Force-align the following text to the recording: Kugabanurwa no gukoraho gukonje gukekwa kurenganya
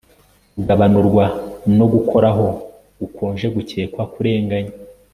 Kugabanurwa 0.53 1.25
no 1.77 1.85
gukoraho 1.93 2.47
gukonje 2.99 3.45
gukekwa 3.55 4.03
kurenganya 4.13 4.73